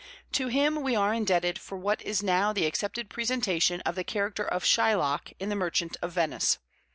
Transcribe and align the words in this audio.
To 0.31 0.47
him 0.47 0.81
we 0.81 0.95
are 0.95 1.13
indebted 1.13 1.59
for 1.59 1.77
what 1.77 2.01
is 2.01 2.23
now 2.23 2.51
the 2.53 2.65
accepted 2.65 3.07
presentation 3.07 3.81
of 3.81 3.93
the 3.93 4.03
character 4.03 4.43
of 4.47 4.63
Shylock 4.65 5.33
in 5.39 5.49
The 5.49 5.55
Merchant 5.55 5.95
of 6.01 6.11
Venice. 6.13 6.57